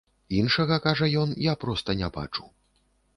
Іншага, 0.37 0.77
кажа 0.85 1.09
ён, 1.23 1.35
я 1.47 1.53
проста 1.65 1.97
не 2.01 2.09
бачу. 2.17 2.47